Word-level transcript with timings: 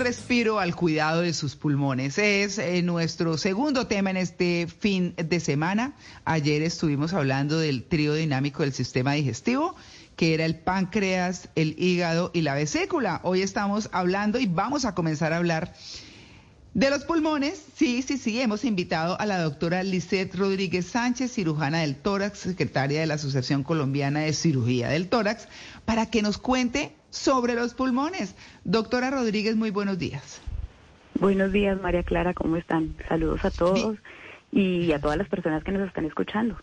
respiro 0.00 0.58
al 0.58 0.74
cuidado 0.74 1.20
de 1.20 1.32
sus 1.32 1.54
pulmones. 1.54 2.18
Es 2.18 2.58
eh, 2.58 2.82
nuestro 2.82 3.38
segundo 3.38 3.86
tema 3.86 4.10
en 4.10 4.16
este 4.16 4.66
fin 4.66 5.14
de 5.16 5.38
semana. 5.38 5.94
Ayer 6.24 6.62
estuvimos 6.62 7.12
hablando 7.12 7.58
del 7.58 7.84
trío 7.84 8.14
dinámico 8.14 8.62
del 8.62 8.72
sistema 8.72 9.12
digestivo, 9.12 9.76
que 10.16 10.34
era 10.34 10.46
el 10.46 10.56
páncreas, 10.58 11.50
el 11.54 11.76
hígado 11.78 12.30
y 12.34 12.40
la 12.40 12.54
vesícula. 12.54 13.20
Hoy 13.22 13.42
estamos 13.42 13.88
hablando 13.92 14.40
y 14.40 14.46
vamos 14.46 14.84
a 14.84 14.94
comenzar 14.94 15.32
a 15.32 15.36
hablar 15.36 15.74
de 16.74 16.90
los 16.90 17.04
pulmones. 17.04 17.62
Sí, 17.76 18.02
sí, 18.02 18.16
sí, 18.16 18.40
hemos 18.40 18.64
invitado 18.64 19.20
a 19.20 19.26
la 19.26 19.40
doctora 19.40 19.82
Lisette 19.82 20.34
Rodríguez 20.34 20.86
Sánchez, 20.86 21.32
cirujana 21.32 21.80
del 21.80 21.96
tórax, 21.96 22.38
secretaria 22.38 23.00
de 23.00 23.06
la 23.06 23.14
Asociación 23.14 23.62
Colombiana 23.64 24.20
de 24.20 24.32
Cirugía 24.32 24.88
del 24.88 25.08
Tórax, 25.08 25.46
para 25.84 26.06
que 26.06 26.22
nos 26.22 26.38
cuente 26.38 26.94
sobre 27.10 27.54
los 27.54 27.74
pulmones. 27.74 28.34
Doctora 28.64 29.10
Rodríguez, 29.10 29.56
muy 29.56 29.70
buenos 29.70 29.98
días. 29.98 30.40
Buenos 31.18 31.52
días, 31.52 31.80
María 31.80 32.02
Clara, 32.02 32.32
¿cómo 32.34 32.56
están? 32.56 32.96
Saludos 33.08 33.44
a 33.44 33.50
todos 33.50 33.98
y 34.52 34.92
a 34.92 35.00
todas 35.00 35.18
las 35.18 35.28
personas 35.28 35.62
que 35.62 35.72
nos 35.72 35.86
están 35.86 36.06
escuchando. 36.06 36.56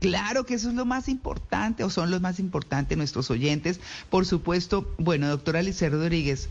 Claro 0.00 0.44
que 0.44 0.54
eso 0.54 0.68
es 0.68 0.74
lo 0.74 0.84
más 0.84 1.08
importante, 1.08 1.82
o 1.82 1.90
son 1.90 2.10
los 2.10 2.20
más 2.20 2.38
importantes 2.38 2.98
nuestros 2.98 3.30
oyentes. 3.30 3.80
Por 4.10 4.26
supuesto, 4.26 4.92
bueno, 4.98 5.28
doctora 5.28 5.60
Alicia 5.60 5.88
Rodríguez, 5.88 6.50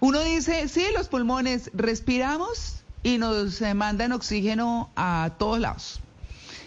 uno 0.00 0.22
dice, 0.22 0.68
sí, 0.68 0.84
los 0.94 1.08
pulmones, 1.08 1.70
respiramos 1.72 2.82
y 3.02 3.18
nos 3.18 3.60
eh, 3.62 3.74
mandan 3.74 4.12
oxígeno 4.12 4.90
a 4.96 5.32
todos 5.38 5.58
lados. 5.58 6.00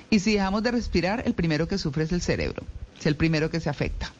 Y 0.09 0.19
si 0.19 0.33
dejamos 0.33 0.63
de 0.63 0.71
respirar, 0.71 1.23
el 1.25 1.33
primero 1.33 1.67
que 1.67 1.77
sufre 1.77 2.03
es 2.03 2.11
el 2.11 2.21
cerebro, 2.21 2.63
es 2.99 3.05
el 3.05 3.15
primero 3.15 3.49
que 3.49 3.59
se 3.59 3.69
afecta. 3.69 4.11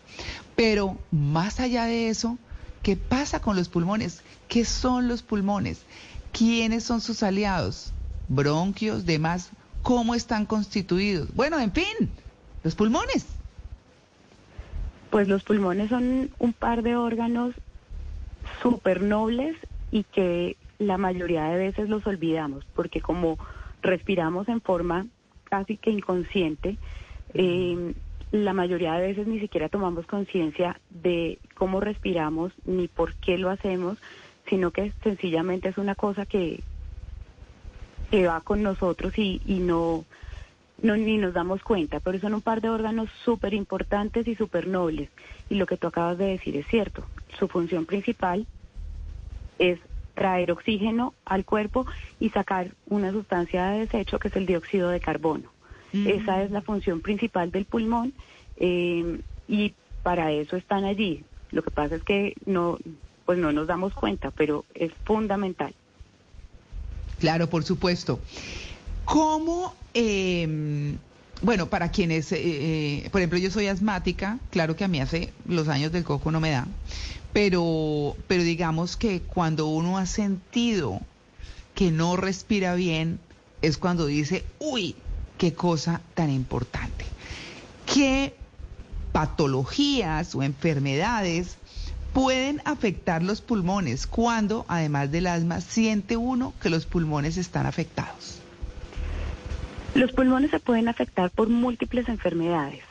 Pero 0.63 0.95
más 1.11 1.59
allá 1.59 1.83
de 1.83 2.07
eso, 2.07 2.37
¿qué 2.83 2.95
pasa 2.95 3.41
con 3.41 3.57
los 3.57 3.67
pulmones? 3.67 4.23
¿Qué 4.47 4.63
son 4.63 5.09
los 5.09 5.21
pulmones? 5.21 5.83
¿Quiénes 6.31 6.85
son 6.85 7.01
sus 7.01 7.21
aliados? 7.21 7.91
Bronquios, 8.29 9.05
demás. 9.05 9.51
¿Cómo 9.81 10.15
están 10.15 10.45
constituidos? 10.45 11.35
Bueno, 11.35 11.59
en 11.59 11.73
fin, 11.73 12.09
los 12.63 12.75
pulmones. 12.75 13.25
Pues 15.09 15.27
los 15.27 15.43
pulmones 15.43 15.89
son 15.89 16.29
un 16.39 16.53
par 16.53 16.81
de 16.81 16.95
órganos 16.95 17.53
súper 18.61 19.01
nobles 19.01 19.57
y 19.91 20.05
que 20.05 20.55
la 20.79 20.97
mayoría 20.97 21.43
de 21.43 21.57
veces 21.57 21.89
los 21.89 22.07
olvidamos, 22.07 22.63
porque 22.73 23.01
como 23.01 23.37
respiramos 23.81 24.47
en 24.47 24.61
forma 24.61 25.07
casi 25.43 25.75
que 25.75 25.91
inconsciente, 25.91 26.77
eh, 27.33 27.93
la 28.33 28.53
mayoría 28.53 28.95
de 28.95 29.07
veces 29.09 29.27
ni 29.27 29.39
siquiera 29.39 29.69
tomamos 29.69 30.07
conciencia 30.07 30.81
de 30.89 31.37
cómo 31.53 31.79
respiramos 31.79 32.51
ni 32.65 32.87
por 32.87 33.13
qué 33.13 33.37
lo 33.37 33.51
hacemos, 33.51 33.99
sino 34.49 34.71
que 34.71 34.91
sencillamente 35.03 35.69
es 35.69 35.77
una 35.77 35.93
cosa 35.93 36.25
que, 36.25 36.61
que 38.09 38.25
va 38.25 38.41
con 38.41 38.63
nosotros 38.63 39.15
y, 39.19 39.39
no, 39.45 40.03
no 40.81 40.97
ni 40.97 41.17
nos 41.17 41.35
damos 41.35 41.61
cuenta, 41.61 41.99
pero 41.99 42.17
son 42.19 42.33
un 42.33 42.41
par 42.41 42.59
de 42.61 42.69
órganos 42.69 43.07
súper 43.23 43.53
importantes 43.53 44.27
y 44.27 44.33
súper 44.33 44.67
nobles. 44.67 45.09
Y 45.51 45.55
lo 45.55 45.67
que 45.67 45.77
tú 45.77 45.85
acabas 45.85 46.17
de 46.17 46.25
decir 46.25 46.57
es 46.57 46.65
cierto. 46.65 47.05
Su 47.37 47.47
función 47.47 47.85
principal 47.85 48.47
es 49.59 49.77
traer 50.15 50.51
oxígeno 50.51 51.13
al 51.23 51.45
cuerpo 51.45 51.85
y 52.19 52.31
sacar 52.31 52.71
una 52.87 53.11
sustancia 53.11 53.67
de 53.67 53.81
desecho 53.81 54.17
que 54.17 54.29
es 54.29 54.35
el 54.35 54.47
dióxido 54.47 54.89
de 54.89 54.99
carbono. 54.99 55.52
Esa 55.93 56.41
es 56.41 56.49
la 56.49 56.61
función 56.61 57.01
principal 57.01 57.51
del 57.51 57.65
pulmón 57.65 58.13
eh, 58.57 59.19
y 59.47 59.73
para 60.01 60.31
eso 60.31 60.57
están 60.57 60.85
allí. 60.85 61.23
Lo 61.51 61.61
que 61.61 61.69
pasa 61.69 61.95
es 61.95 62.03
que 62.03 62.33
no, 62.45 62.79
pues 63.25 63.37
no 63.37 63.51
nos 63.51 63.67
damos 63.67 63.93
cuenta, 63.93 64.31
pero 64.31 64.65
es 64.73 64.91
fundamental. 65.05 65.73
Claro, 67.19 67.47
por 67.47 67.63
supuesto. 67.63 68.19
¿Cómo, 69.05 69.75
em, 69.93 70.97
bueno, 71.41 71.67
para 71.67 71.89
quienes, 71.91 72.31
eh, 72.31 72.39
eh, 72.43 73.09
por 73.11 73.21
ejemplo, 73.21 73.37
yo 73.37 73.51
soy 73.51 73.67
asmática, 73.67 74.39
claro 74.49 74.75
que 74.75 74.83
a 74.83 74.87
mí 74.87 74.99
hace 74.99 75.31
los 75.47 75.67
años 75.67 75.91
del 75.91 76.03
coco 76.03 76.31
no 76.31 76.39
me 76.39 76.51
da, 76.51 76.67
pero, 77.33 78.15
pero 78.27 78.43
digamos 78.43 78.97
que 78.97 79.21
cuando 79.21 79.67
uno 79.67 79.97
ha 79.97 80.05
sentido 80.05 80.99
que 81.75 81.91
no 81.91 82.15
respira 82.15 82.75
bien, 82.75 83.19
es 83.61 83.77
cuando 83.77 84.05
dice, 84.05 84.43
uy, 84.59 84.95
qué 85.43 85.53
cosa 85.53 85.99
tan 86.13 86.29
importante. 86.29 87.03
¿Qué 87.85 88.33
patologías 89.11 90.33
o 90.35 90.41
enfermedades 90.41 91.57
pueden 92.13 92.61
afectar 92.63 93.21
los 93.21 93.41
pulmones 93.41 94.07
cuando, 94.07 94.63
además 94.69 95.11
del 95.11 95.27
asma, 95.27 95.59
siente 95.59 96.15
uno 96.15 96.53
que 96.61 96.69
los 96.69 96.85
pulmones 96.85 97.35
están 97.35 97.65
afectados? 97.65 98.39
Los 99.95 100.13
pulmones 100.13 100.51
se 100.51 100.61
pueden 100.61 100.87
afectar 100.87 101.29
por 101.29 101.49
múltiples 101.49 102.07
enfermedades. 102.07 102.85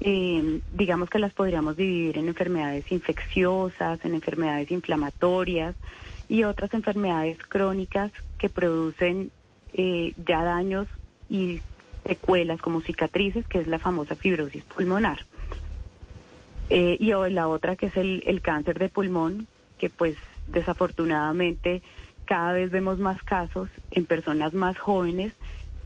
Eh, 0.00 0.60
digamos 0.74 1.08
que 1.08 1.20
las 1.20 1.32
podríamos 1.32 1.78
dividir 1.78 2.18
en 2.18 2.28
enfermedades 2.28 2.92
infecciosas, 2.92 4.04
en 4.04 4.12
enfermedades 4.12 4.70
inflamatorias 4.70 5.74
y 6.28 6.44
otras 6.44 6.74
enfermedades 6.74 7.38
crónicas 7.48 8.12
que 8.36 8.50
producen 8.50 9.30
eh, 9.72 10.12
ya 10.26 10.44
daños 10.44 10.86
y 11.32 11.62
secuelas 12.06 12.60
como 12.60 12.82
cicatrices, 12.82 13.46
que 13.48 13.58
es 13.58 13.66
la 13.66 13.78
famosa 13.78 14.14
fibrosis 14.14 14.62
pulmonar. 14.64 15.24
Eh, 16.68 16.98
y 17.00 17.12
la 17.30 17.48
otra 17.48 17.74
que 17.74 17.86
es 17.86 17.96
el, 17.96 18.40
cáncer 18.42 18.78
de 18.78 18.90
pulmón, 18.90 19.46
que 19.78 19.88
pues 19.88 20.16
desafortunadamente 20.46 21.82
cada 22.26 22.52
vez 22.52 22.70
vemos 22.70 22.98
más 22.98 23.22
casos 23.22 23.70
en 23.90 24.04
personas 24.04 24.52
más 24.52 24.78
jóvenes. 24.78 25.32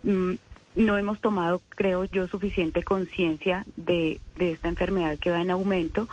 Mm, 0.02 0.34
no 0.74 0.98
hemos 0.98 1.20
tomado, 1.20 1.62
creo 1.68 2.04
yo, 2.04 2.26
suficiente 2.26 2.82
conciencia 2.82 3.64
de, 3.76 4.20
de 4.36 4.52
esta 4.52 4.68
enfermedad 4.68 5.16
que 5.18 5.30
va 5.30 5.40
en 5.40 5.52
aumento. 5.52 6.08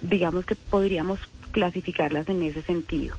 Digamos 0.00 0.46
que 0.46 0.56
podríamos 0.56 1.20
clasificarlas 1.52 2.26
en 2.28 2.42
ese 2.42 2.62
sentido. 2.62 3.16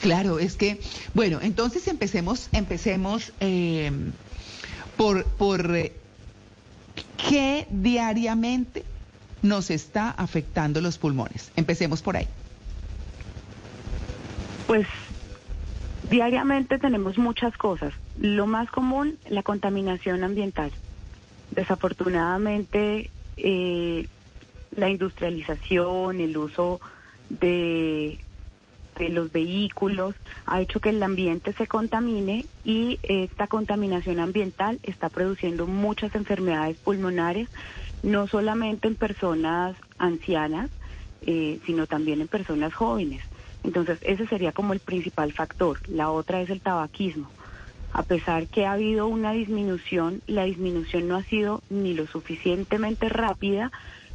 Claro, 0.00 0.38
es 0.38 0.56
que, 0.56 0.80
bueno, 1.14 1.38
entonces 1.42 1.88
empecemos, 1.88 2.48
empecemos 2.52 3.32
eh, 3.40 3.90
por, 4.96 5.24
por 5.24 5.74
eh, 5.74 5.92
qué 7.16 7.66
diariamente 7.70 8.84
nos 9.42 9.70
está 9.70 10.10
afectando 10.10 10.80
los 10.80 10.98
pulmones. 10.98 11.50
Empecemos 11.56 12.02
por 12.02 12.16
ahí. 12.16 12.26
Pues 14.66 14.86
diariamente 16.10 16.78
tenemos 16.78 17.18
muchas 17.18 17.56
cosas. 17.56 17.92
Lo 18.18 18.46
más 18.46 18.70
común, 18.70 19.18
la 19.28 19.42
contaminación 19.42 20.24
ambiental. 20.24 20.72
Desafortunadamente, 21.52 23.10
eh, 23.36 24.08
la 24.76 24.90
industrialización, 24.90 26.20
el 26.20 26.36
uso 26.36 26.80
de 27.28 28.18
de 28.98 29.08
los 29.08 29.32
vehículos 29.32 30.14
ha 30.46 30.60
hecho 30.60 30.80
que 30.80 30.90
el 30.90 31.02
ambiente 31.02 31.52
se 31.52 31.66
contamine 31.66 32.46
y 32.64 32.98
esta 33.02 33.46
contaminación 33.46 34.20
ambiental 34.20 34.78
está 34.82 35.08
produciendo 35.08 35.66
muchas 35.66 36.14
enfermedades 36.14 36.76
pulmonares, 36.78 37.48
no 38.02 38.26
solamente 38.26 38.88
en 38.88 38.94
personas 38.94 39.76
ancianas, 39.98 40.70
eh, 41.22 41.58
sino 41.66 41.86
también 41.86 42.20
en 42.20 42.28
personas 42.28 42.74
jóvenes. 42.74 43.22
Entonces, 43.64 43.98
ese 44.02 44.26
sería 44.26 44.52
como 44.52 44.72
el 44.72 44.80
principal 44.80 45.32
factor. 45.32 45.78
La 45.88 46.10
otra 46.10 46.40
es 46.40 46.50
el 46.50 46.60
tabaquismo. 46.60 47.28
A 47.92 48.02
pesar 48.02 48.46
que 48.46 48.66
ha 48.66 48.72
habido 48.72 49.06
una 49.06 49.32
disminución, 49.32 50.22
la 50.26 50.44
disminución 50.44 51.08
no 51.08 51.16
ha 51.16 51.22
sido 51.22 51.62
ni 51.70 51.94
lo 51.94 52.06
suficientemente 52.06 53.08
rápida 53.08 53.72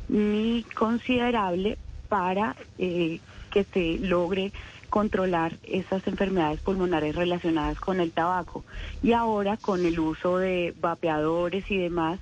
ni 0.08 0.63
considerable 0.75 1.77
para 2.07 2.56
eh, 2.77 3.19
que 3.51 3.63
se 3.65 4.00
logre 4.00 4.51
controlar 4.89 5.53
esas 5.63 6.06
enfermedades 6.07 6.59
pulmonares 6.59 7.15
relacionadas 7.15 7.80
con 7.80 8.00
el 8.00 8.12
tabaco. 8.12 8.63
Y 9.03 9.13
ahora 9.13 9.57
con 9.57 9.86
el 9.86 10.00
uso 10.00 10.38
de 10.38 10.74
vapeadores 10.80 11.69
y 11.69 11.77
demás, 11.77 12.19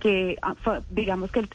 que 0.00 0.36
ah, 0.42 0.54
digamos 0.90 1.30
que 1.32 1.48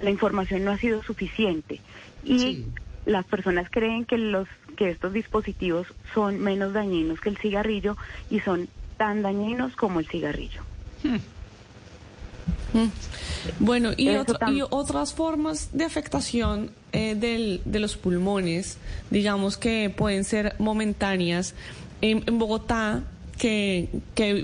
la 0.00 0.10
información 0.10 0.64
no 0.64 0.70
ha 0.70 0.78
sido 0.78 1.02
suficiente. 1.02 1.80
Y 2.24 2.66
las 3.04 3.24
personas 3.24 3.68
creen 3.70 4.04
que 4.04 4.18
los 4.18 4.46
que 4.76 4.90
estos 4.90 5.12
dispositivos 5.12 5.86
son 6.14 6.38
menos 6.38 6.72
dañinos 6.72 7.20
que 7.20 7.28
el 7.28 7.36
cigarrillo 7.36 7.96
y 8.30 8.40
son 8.40 8.68
tan 8.96 9.22
dañinos 9.22 9.74
como 9.74 10.00
el 10.00 10.06
cigarrillo. 10.06 10.62
Hmm. 11.02 11.16
Mm. 12.72 12.86
Bueno, 13.58 13.90
y, 13.96 14.08
otras 14.70 15.14
formas 15.14 15.70
de 15.72 15.84
afectación 15.84 16.70
eh, 16.92 17.14
de 17.64 17.78
los 17.80 17.96
pulmones, 17.96 18.78
digamos 19.10 19.56
que 19.56 19.90
pueden 19.90 20.24
ser 20.24 20.54
momentáneas. 20.58 21.54
En, 22.00 22.24
Bogotá, 22.38 23.02
que, 23.38 23.88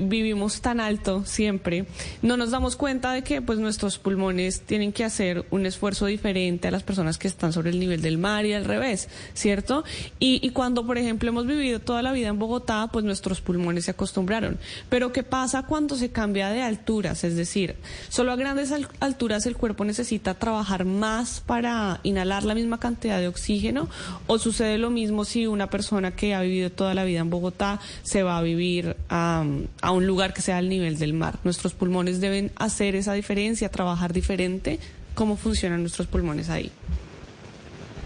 vivimos 0.00 0.60
tan 0.60 0.80
alto 0.80 1.24
siempre, 1.24 1.86
no 2.22 2.36
nos 2.36 2.50
damos 2.50 2.76
cuenta 2.76 3.12
de 3.12 3.22
que 3.22 3.40
pues 3.42 3.58
nuestros 3.58 3.98
pulmones 3.98 4.62
tienen 4.62 4.92
que 4.92 5.04
hacer 5.04 5.46
un 5.50 5.66
esfuerzo 5.66 6.06
diferente 6.06 6.68
a 6.68 6.70
las 6.70 6.82
personas 6.82 7.18
que 7.18 7.28
están 7.28 7.52
sobre 7.52 7.70
el 7.70 7.78
nivel 7.78 8.02
del 8.02 8.18
mar 8.18 8.46
y 8.46 8.52
al 8.52 8.64
revés, 8.64 9.08
¿cierto? 9.34 9.84
Y, 10.18 10.40
y 10.46 10.50
cuando, 10.50 10.86
por 10.86 10.98
ejemplo, 10.98 11.28
hemos 11.28 11.46
vivido 11.46 11.80
toda 11.80 12.02
la 12.02 12.12
vida 12.12 12.28
en 12.28 12.38
Bogotá, 12.38 12.88
pues 12.92 13.04
nuestros 13.04 13.40
pulmones 13.40 13.84
se 13.84 13.92
acostumbraron. 13.92 14.58
Pero 14.88 15.12
¿qué 15.12 15.22
pasa 15.22 15.62
cuando 15.62 15.96
se 15.96 16.10
cambia 16.10 16.50
de 16.50 16.62
alturas? 16.62 17.24
Es 17.24 17.36
decir, 17.36 17.76
solo 18.08 18.32
a 18.32 18.36
grandes 18.36 18.72
alturas 19.00 19.46
el 19.46 19.56
cuerpo 19.56 19.84
necesita 19.84 20.34
trabajar 20.34 20.84
más 20.84 21.40
para 21.40 22.00
inhalar 22.02 22.44
la 22.44 22.54
misma 22.54 22.78
cantidad 22.78 23.18
de 23.18 23.28
oxígeno 23.28 23.88
o 24.26 24.38
sucede 24.38 24.78
lo 24.78 24.90
mismo 24.90 25.24
si 25.24 25.46
una 25.46 25.70
persona 25.70 26.14
que 26.14 26.34
ha 26.34 26.40
vivido 26.40 26.70
toda 26.70 26.94
la 26.94 27.04
vida 27.04 27.20
en 27.20 27.30
Bogotá 27.30 27.80
se 28.02 28.22
va 28.22 28.38
a 28.38 28.42
vivir 28.42 28.77
a, 29.08 29.44
un 29.92 30.06
lugar 30.06 30.34
que 30.34 30.42
sea 30.42 30.58
al 30.58 30.68
nivel 30.68 30.98
del 30.98 31.12
mar. 31.12 31.38
Nuestros 31.44 31.74
pulmones 31.74 32.20
deben 32.20 32.50
hacer 32.56 32.94
esa 32.94 33.12
diferencia, 33.14 33.70
trabajar 33.70 34.12
diferente. 34.12 34.78
¿Cómo 35.14 35.36
funcionan 35.36 35.80
nuestros 35.80 36.06
pulmones 36.06 36.50
ahí? 36.50 36.70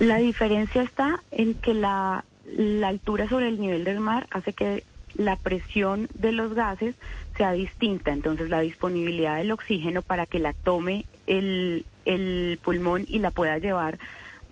La 0.00 0.16
diferencia 0.16 0.82
está 0.82 1.22
en 1.30 1.54
que 1.54 1.74
la, 1.74 2.24
la 2.56 2.88
altura 2.88 3.28
sobre 3.28 3.48
el 3.48 3.60
nivel 3.60 3.84
del 3.84 4.00
mar 4.00 4.26
hace 4.30 4.52
que 4.52 4.84
la 5.14 5.36
presión 5.36 6.08
de 6.14 6.32
los 6.32 6.54
gases 6.54 6.94
sea 7.36 7.52
distinta, 7.52 8.12
entonces 8.12 8.48
la 8.48 8.60
disponibilidad 8.60 9.36
del 9.36 9.52
oxígeno 9.52 10.02
para 10.02 10.26
que 10.26 10.38
la 10.38 10.52
tome 10.52 11.06
el, 11.26 11.84
el 12.04 12.58
pulmón 12.62 13.04
y 13.08 13.18
la 13.18 13.30
pueda 13.30 13.58
llevar 13.58 13.98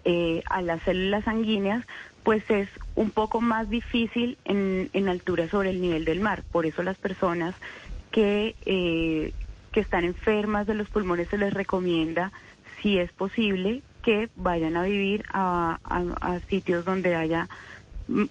eh, 0.04 0.42
a 0.48 0.62
las 0.62 0.82
células 0.82 1.24
sanguíneas, 1.24 1.84
pues 2.22 2.42
es 2.50 2.68
un 2.94 3.10
poco 3.10 3.40
más 3.40 3.70
difícil 3.70 4.36
en, 4.44 4.90
en, 4.92 5.08
altura 5.08 5.48
sobre 5.48 5.70
el 5.70 5.80
nivel 5.80 6.04
del 6.04 6.20
mar. 6.20 6.42
Por 6.52 6.66
eso 6.66 6.82
las 6.82 6.98
personas 6.98 7.54
que, 8.10 8.54
eh, 8.66 9.32
que 9.72 9.80
están 9.80 10.04
enfermas 10.04 10.66
de 10.66 10.74
los 10.74 10.88
pulmones 10.88 11.28
se 11.28 11.38
les 11.38 11.54
recomienda, 11.54 12.32
si 12.82 12.98
es 12.98 13.10
posible, 13.12 13.82
que 14.02 14.28
vayan 14.36 14.76
a 14.76 14.82
vivir 14.82 15.24
a, 15.32 15.78
sitios 16.48 16.84
donde 16.84 17.14
haya 17.14 17.48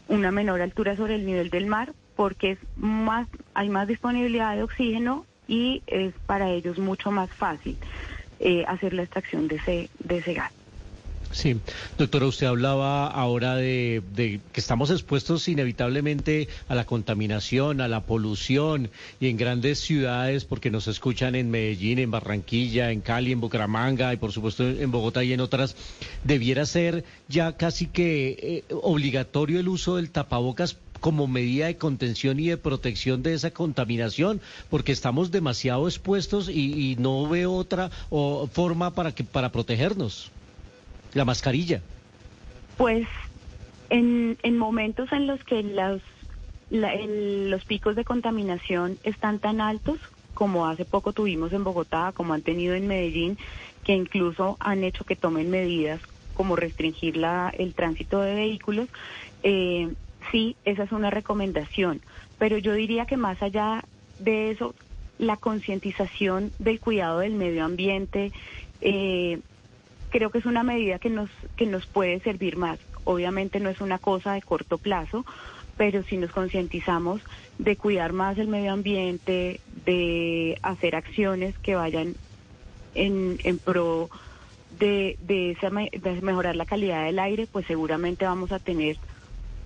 una 0.08 0.32
menor 0.32 0.62
altura 0.62 0.96
sobre 0.96 1.16
el 1.16 1.26
nivel 1.26 1.50
del 1.50 1.68
mar, 1.68 1.94
porque 2.16 2.52
es 2.52 2.60
más, 2.76 3.28
hay 3.54 3.70
más 3.70 3.88
disponibilidad 3.88 4.56
de 4.56 4.64
oxígeno 4.64 5.26
y 5.48 5.82
es 5.88 6.14
para 6.26 6.50
ellos 6.50 6.78
mucho 6.78 7.12
más 7.12 7.30
fácil 7.30 7.78
eh, 8.40 8.66
hacer 8.68 8.94
la 8.94 9.04
extracción 9.04 9.48
de 9.48 9.56
ese, 9.56 9.90
de 10.00 10.18
ese 10.18 10.34
gas. 10.34 10.52
Sí, 11.32 11.58
doctora, 11.98 12.26
usted 12.26 12.48
hablaba 12.48 13.08
ahora 13.08 13.56
de, 13.56 14.02
que 14.16 14.60
estamos 14.60 14.90
expuestos 14.90 15.48
inevitablemente 15.48 16.48
a 16.68 16.74
la 16.74 16.86
contaminación, 16.86 17.82
a 17.82 17.88
la 17.88 18.02
polución 18.02 18.90
y 19.20 19.28
en 19.28 19.38
grandes 19.38 19.80
ciudades, 19.80 20.46
porque 20.46 20.72
nos 20.72 20.88
escuchan 20.88 21.36
en 21.36 21.52
Medellín, 21.52 22.00
en 22.00 22.10
Barranquilla, 22.10 22.92
en 22.92 23.02
Cali, 23.02 23.32
en 23.32 23.42
Bucaramanga 23.42 24.12
y 24.12 24.18
por 24.18 24.32
supuesto 24.32 24.68
en 24.68 24.90
Bogotá 24.90 25.24
y 25.24 25.34
en 25.34 25.40
otras, 25.40 25.76
debiera 26.24 26.66
ser 26.66 27.06
ya 27.28 27.56
casi 27.56 27.86
que 27.86 28.64
eh, 28.70 28.74
obligatorio 28.82 29.60
el 29.60 29.68
uso 29.68 29.98
del 29.98 30.10
tapabocas 30.10 30.78
como 31.00 31.28
medida 31.28 31.68
de 31.68 31.78
contención 31.78 32.40
y 32.40 32.48
de 32.48 32.58
protección 32.58 33.22
de 33.24 33.36
esa 33.36 33.52
contaminación, 33.52 34.42
porque 34.70 34.92
estamos 34.92 35.32
demasiado 35.32 35.88
expuestos 35.88 36.50
y, 36.50 36.98
no 37.00 37.30
veo 37.30 37.54
otra 37.54 37.90
forma 38.52 38.94
para 38.94 39.14
que 39.14 39.24
para 39.24 39.52
protegernos. 39.52 40.32
La 41.14 41.26
mascarilla. 41.26 41.82
Pues 42.78 43.08
en, 43.90 44.38
en 44.44 44.58
momentos 44.58 45.12
en 45.12 45.28
los 45.28 45.44
que 45.44 45.64
los, 45.64 46.02
los 46.70 47.66
picos 47.66 47.96
de 47.96 48.06
contaminación 48.06 48.98
están 49.04 49.40
tan 49.40 49.62
altos, 49.62 50.00
como 50.34 50.68
hace 50.68 50.86
poco 50.86 51.12
tuvimos 51.12 51.52
en 51.52 51.64
Bogotá, 51.64 52.14
como 52.14 52.34
han 52.34 52.42
tenido 52.42 52.76
en 52.76 52.88
Medellín, 52.88 53.38
que 53.84 53.94
incluso 53.94 54.58
han 54.60 54.84
hecho 54.84 55.04
que 55.04 55.16
tomen 55.16 55.50
medidas 55.50 56.00
como 56.34 56.56
restringir 56.56 57.18
la, 57.18 57.54
el 57.58 57.74
tránsito 57.74 58.22
de 58.22 58.36
vehículos, 58.36 58.88
eh, 59.44 59.92
sí, 60.32 60.56
esa 60.64 60.84
es 60.84 60.92
una 60.92 61.10
recomendación, 61.10 62.02
pero 62.38 62.58
yo 62.58 62.74
diría 62.74 63.06
que 63.06 63.18
más 63.18 63.42
allá 63.42 63.84
de 64.20 64.52
eso, 64.52 64.74
la 65.18 65.36
concientización 65.36 66.54
del 66.60 66.80
cuidado 66.80 67.20
del 67.20 67.34
medio 67.34 67.66
ambiente, 67.66 68.32
eh, 68.80 69.40
creo 70.10 70.30
que 70.30 70.40
es 70.40 70.46
una 70.46 70.64
medida 70.64 71.00
que 71.00 71.10
nos, 71.10 71.30
que 71.56 71.66
nos 71.66 71.86
puede 71.86 72.20
servir 72.20 72.58
más. 72.58 72.80
Obviamente 73.04 73.60
no 73.60 73.70
es 73.70 73.82
una 73.82 73.98
cosa 73.98 74.34
de 74.34 74.42
corto 74.42 74.78
plazo, 74.78 75.26
pero 75.78 76.04
si 76.04 76.18
nos 76.18 76.32
concientizamos 76.32 77.22
de 77.58 77.76
cuidar 77.76 78.14
más 78.14 78.38
el 78.38 78.48
medio 78.48 78.74
ambiente, 78.74 79.62
de 79.86 80.58
hacer 80.62 80.96
acciones 80.96 81.58
que 81.60 81.76
vayan 81.76 82.16
en, 82.96 83.40
en 83.44 83.58
pro 83.60 84.10
de, 84.78 85.18
de, 85.22 85.58
de 86.02 86.22
mejorar 86.22 86.56
la 86.56 86.66
calidad 86.66 87.06
del 87.06 87.20
aire, 87.20 87.48
pues 87.48 87.66
seguramente 87.66 88.26
vamos 88.26 88.52
a 88.52 88.60
tener 88.60 88.98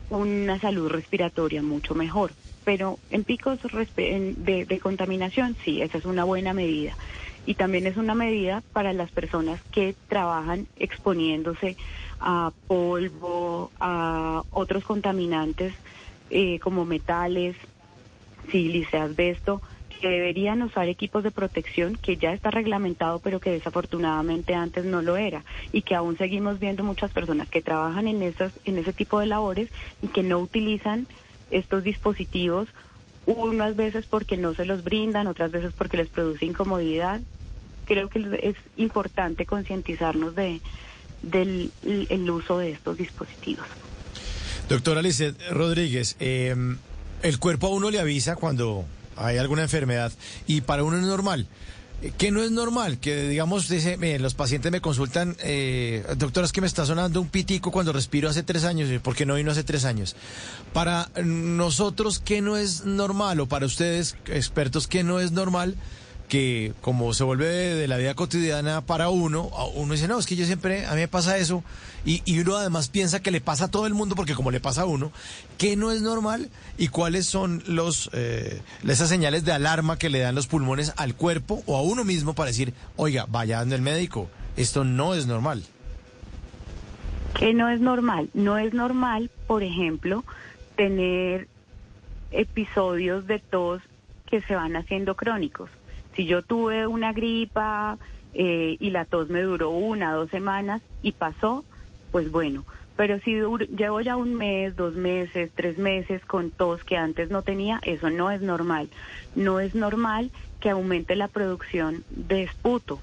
una 0.09 0.59
salud 0.59 0.89
respiratoria 0.89 1.61
mucho 1.61 1.95
mejor. 1.95 2.31
Pero 2.63 2.99
en 3.09 3.23
picos 3.23 3.59
de, 3.61 4.65
de 4.65 4.79
contaminación, 4.79 5.57
sí, 5.65 5.81
esa 5.81 5.97
es 5.97 6.05
una 6.05 6.23
buena 6.23 6.53
medida. 6.53 6.95
Y 7.45 7.55
también 7.55 7.87
es 7.87 7.97
una 7.97 8.15
medida 8.15 8.63
para 8.71 8.93
las 8.93 9.11
personas 9.11 9.61
que 9.71 9.95
trabajan 10.07 10.67
exponiéndose 10.77 11.75
a 12.19 12.51
polvo, 12.67 13.71
a 13.79 14.43
otros 14.51 14.85
contaminantes 14.85 15.73
eh, 16.29 16.59
como 16.59 16.85
metales, 16.85 17.55
sílice, 18.49 18.97
asbesto, 18.97 19.61
que 20.03 20.09
deberían 20.09 20.61
usar 20.61 20.89
equipos 20.89 21.23
de 21.23 21.31
protección 21.31 21.95
que 21.95 22.17
ya 22.17 22.33
está 22.33 22.51
reglamentado 22.51 23.19
pero 23.19 23.39
que 23.39 23.51
desafortunadamente 23.51 24.53
antes 24.53 24.83
no 24.83 25.01
lo 25.01 25.15
era 25.15 25.45
y 25.71 25.83
que 25.83 25.95
aún 25.95 26.17
seguimos 26.17 26.59
viendo 26.59 26.83
muchas 26.83 27.11
personas 27.11 27.47
que 27.47 27.61
trabajan 27.61 28.07
en 28.07 28.21
esas 28.21 28.51
en 28.65 28.77
ese 28.77 28.91
tipo 28.91 29.19
de 29.19 29.27
labores 29.27 29.69
y 30.01 30.07
que 30.07 30.23
no 30.23 30.39
utilizan 30.39 31.07
estos 31.51 31.83
dispositivos 31.83 32.67
unas 33.25 33.75
veces 33.75 34.05
porque 34.09 34.37
no 34.37 34.53
se 34.53 34.65
los 34.65 34.83
brindan, 34.83 35.27
otras 35.27 35.51
veces 35.51 35.73
porque 35.77 35.97
les 35.97 36.07
produce 36.09 36.45
incomodidad. 36.45 37.21
Creo 37.85 38.09
que 38.09 38.39
es 38.41 38.55
importante 38.77 39.45
concientizarnos 39.45 40.35
de 40.35 40.61
del 41.21 41.71
el 41.83 42.29
uso 42.29 42.57
de 42.57 42.71
estos 42.71 42.97
dispositivos. 42.97 43.65
Doctora 44.67 45.01
Lizeth 45.01 45.37
Rodríguez, 45.51 46.15
eh, 46.19 46.55
el 47.21 47.39
cuerpo 47.39 47.67
a 47.67 47.69
uno 47.69 47.91
le 47.91 47.99
avisa 47.99 48.35
cuando 48.35 48.85
hay 49.15 49.37
alguna 49.37 49.63
enfermedad 49.63 50.11
y 50.47 50.61
para 50.61 50.83
uno 50.83 50.97
es 50.97 51.03
normal. 51.03 51.47
¿Qué 52.17 52.31
no 52.31 52.43
es 52.43 52.51
normal? 52.51 52.99
Que 52.99 53.29
digamos, 53.29 53.69
dice, 53.69 53.97
los 54.19 54.33
pacientes 54.33 54.71
me 54.71 54.81
consultan, 54.81 55.37
eh, 55.39 56.03
doctora, 56.17 56.45
es 56.45 56.51
que 56.51 56.59
me 56.59 56.67
está 56.67 56.85
sonando 56.85 57.21
un 57.21 57.29
pitico 57.29 57.71
cuando 57.71 57.93
respiro 57.93 58.29
hace 58.29 58.43
tres 58.43 58.65
años, 58.65 58.89
¿por 59.01 59.15
qué 59.15 59.25
no 59.25 59.35
vino 59.35 59.51
hace 59.51 59.63
tres 59.63 59.85
años? 59.85 60.15
Para 60.73 61.09
nosotros, 61.23 62.19
¿qué 62.19 62.41
no 62.41 62.57
es 62.57 62.83
normal? 62.83 63.39
O 63.39 63.47
para 63.47 63.65
ustedes, 63.65 64.17
expertos, 64.27 64.87
¿qué 64.87 65.03
no 65.03 65.21
es 65.21 65.31
normal? 65.31 65.75
Que 66.27 66.73
como 66.81 67.13
se 67.13 67.23
vuelve 67.23 67.47
de, 67.47 67.87
la 67.87 67.97
vida 67.97 68.15
cotidiana 68.15 68.81
para 68.81 69.09
uno, 69.09 69.49
uno 69.75 69.93
dice, 69.93 70.07
no, 70.07 70.17
es 70.17 70.25
que 70.25 70.35
yo 70.35 70.45
siempre, 70.45 70.85
a 70.85 70.91
mí 70.91 71.01
me 71.01 71.07
pasa 71.07 71.37
eso, 71.37 71.63
y, 72.05 72.39
uno 72.39 72.57
además 72.57 72.89
piensa 72.89 73.21
que 73.21 73.31
le 73.31 73.39
pasa 73.39 73.65
a 73.65 73.71
todo 73.71 73.87
el 73.87 73.93
mundo, 73.93 74.15
porque 74.15 74.35
como 74.35 74.51
le 74.51 74.59
pasa 74.59 74.81
a 74.81 74.85
uno, 74.85 75.11
¿qué 75.57 75.75
no 75.75 75.91
es 75.91 76.01
normal? 76.01 76.49
¿Y 76.77 76.89
cuáles 76.89 77.25
son 77.27 77.63
los 77.67 78.09
eh, 78.13 78.61
esas 78.87 79.09
señales 79.09 79.45
de 79.45 79.53
alarma 79.53 79.97
que 79.97 80.09
le 80.09 80.19
dan 80.19 80.35
los 80.35 80.47
pulmones 80.47 80.93
al 80.97 81.15
cuerpo 81.15 81.63
o 81.65 81.77
a 81.77 81.81
uno 81.81 82.03
mismo 82.03 82.33
para 82.33 82.49
decir, 82.49 82.73
oiga, 82.95 83.25
vaya 83.29 83.61
el 83.61 83.81
médico, 83.81 84.27
esto 84.57 84.83
no 84.83 85.13
es 85.13 85.27
normal? 85.27 85.63
¿Qué 87.37 87.53
no 87.53 87.69
es 87.69 87.79
normal? 87.79 88.29
No 88.33 88.57
es 88.57 88.73
normal, 88.73 89.31
por 89.47 89.63
ejemplo, 89.63 90.23
tener 90.75 91.47
episodios 92.31 93.27
de 93.27 93.39
tos 93.39 93.81
que 94.25 94.41
se 94.41 94.55
van 94.55 94.75
haciendo 94.75 95.15
crónicos 95.15 95.69
si 96.15 96.25
yo 96.25 96.41
tuve 96.41 96.87
una 96.87 97.13
gripa 97.13 97.97
eh, 98.33 98.77
y 98.79 98.89
la 98.89 99.05
tos 99.05 99.29
me 99.29 99.41
duró 99.41 99.69
una, 99.69 100.13
dos 100.13 100.29
semanas 100.29 100.81
y 101.01 101.11
pasó, 101.11 101.63
pues 102.11 102.31
bueno. 102.31 102.65
Pero 102.95 103.19
si 103.21 103.33
llevo 103.75 104.01
ya 104.01 104.15
un 104.15 104.35
mes, 104.35 104.75
dos 104.75 104.93
meses, 104.93 105.49
tres 105.55 105.77
meses 105.79 106.23
con 106.25 106.51
tos 106.51 106.83
que 106.83 106.95
antes 106.95 107.31
no 107.31 107.41
tenía, 107.41 107.79
eso 107.83 108.09
no 108.09 108.29
es 108.29 108.41
normal. 108.41 108.89
No 109.35 109.59
es 109.59 109.73
normal 109.73 110.31
que 110.59 110.69
aumente 110.69 111.15
la 111.15 111.27
producción 111.27 112.03
de 112.09 112.43
esputo. 112.43 112.99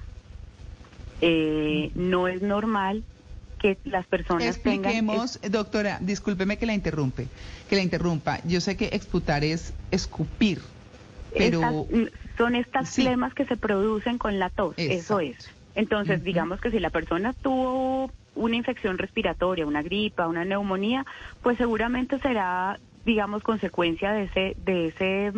Eh, 1.19 1.91
no 1.93 2.27
es 2.27 2.41
normal 2.41 3.03
que 3.59 3.77
las 3.83 4.07
personas 4.07 4.47
Expliquemos, 4.47 5.39
doctora, 5.49 5.99
discúlpeme 6.01 6.57
que 6.57 6.65
la 6.65 6.73
interrumpe, 6.73 7.27
que 7.69 7.75
la 7.75 7.83
interrumpa. 7.83 8.39
Yo 8.43 8.59
sé 8.59 8.75
que 8.75 8.85
exputar 8.93 9.43
es 9.43 9.73
escupir, 9.91 10.61
pero 11.37 11.87
son 12.37 12.55
estas 12.55 12.95
flemas 12.95 13.33
que 13.33 13.45
se 13.45 13.57
producen 13.57 14.17
con 14.17 14.39
la 14.39 14.49
tos, 14.49 14.75
eso 14.77 15.19
es. 15.19 15.49
Entonces, 15.75 16.23
digamos 16.23 16.59
que 16.59 16.71
si 16.71 16.79
la 16.79 16.89
persona 16.89 17.33
tuvo 17.33 18.11
una 18.35 18.55
infección 18.55 18.97
respiratoria, 18.97 19.65
una 19.65 19.81
gripa, 19.81 20.27
una 20.27 20.43
neumonía, 20.45 21.05
pues 21.41 21.57
seguramente 21.57 22.19
será 22.19 22.77
digamos, 23.05 23.43
consecuencia 23.43 24.11
de 24.11 24.23
ese, 24.23 24.55
de 24.65 24.87
ese, 24.87 25.33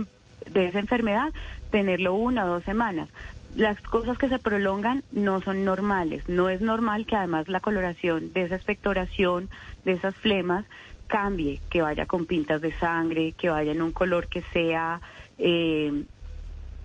de 0.50 0.68
esa 0.68 0.80
enfermedad, 0.80 1.32
tenerlo 1.72 2.14
una 2.14 2.46
o 2.46 2.48
dos 2.48 2.64
semanas. 2.64 3.10
Las 3.56 3.80
cosas 3.82 4.18
que 4.18 4.30
se 4.30 4.40
prolongan 4.40 5.04
no 5.12 5.42
son 5.42 5.64
normales. 5.64 6.28
No 6.28 6.50
es 6.50 6.62
normal 6.62 7.06
que 7.06 7.16
además 7.16 7.48
la 7.48 7.60
coloración 7.60 8.34
de 8.34 8.44
esa 8.44 8.56
expectoración, 8.56 9.50
de 9.86 9.94
esas 9.94 10.16
flemas, 10.16 10.66
cambie, 11.08 11.62
que 11.70 11.82
vaya 11.82 12.06
con 12.06 12.26
pintas 12.26 12.62
de 12.62 12.72
sangre, 12.74 13.34
que 13.34 13.50
vaya 13.50 13.72
en 13.72 13.82
un 13.82 13.92
color 13.92 14.28
que 14.28 14.42
sea 14.54 15.02
eh, 15.38 16.04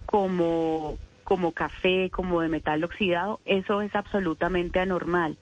como, 0.07 0.99
como 1.25 1.52
café, 1.52 2.11
como 2.11 2.40
de 2.40 2.49
metal 2.49 2.83
oxidado. 2.85 3.40
Eso 3.45 3.83
es 3.83 3.95
absolutamente 3.95 4.81
anormal 4.81 5.37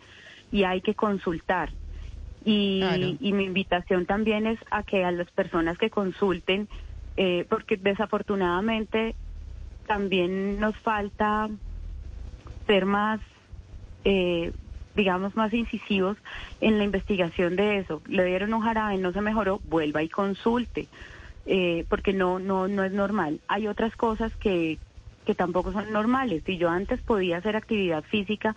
y 0.51 0.65
hay 0.65 0.81
que 0.81 0.95
consultar. 0.95 1.71
Y, 2.45 3.17
y 3.21 3.33
mi 3.33 3.45
invitación 3.45 4.07
también 4.07 4.47
es 4.47 4.59
a 4.71 4.85
que 4.85 5.05
a 5.05 5.11
las 5.11 5.29
personas 5.33 5.79
que 5.79 5.91
consulten, 5.91 6.69
eh, 7.17 7.45
porque 7.49 7.77
desafortunadamente 7.77 9.17
también 9.87 10.61
nos 10.61 10.77
falta 10.77 11.49
ser 12.67 12.87
más, 12.87 13.21
eh, 14.05 14.53
digamos, 14.95 15.35
más 15.35 15.53
incisivos 15.53 16.17
en 16.61 16.79
la 16.79 16.85
investigación 16.85 17.57
de 17.57 17.79
eso. 17.79 18.01
Le 18.09 18.25
dieron 18.25 18.55
un 18.55 18.63
jarabe, 18.63 18.97
no 18.99 19.13
se 19.13 19.21
mejoró, 19.21 19.61
vuelva 19.65 20.03
y 20.03 20.09
consulte, 20.09 20.87
eh, 21.47 21.85
porque 21.89 22.13
no, 22.13 22.39
no, 22.39 22.69
no 22.69 22.85
es 22.85 22.93
normal. 22.93 23.41
Hay 23.49 23.69
otras 23.69 23.95
cosas 23.97 24.35
que, 24.37 24.79
que 25.25 25.35
tampoco 25.35 25.73
son 25.73 25.93
normales. 25.93 26.43
Si 26.45 26.59
yo 26.59 26.69
antes 26.69 27.01
podía 27.01 27.39
hacer 27.39 27.57
actividad 27.57 28.05
física 28.05 28.57